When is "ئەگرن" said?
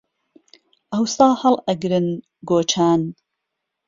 1.67-2.07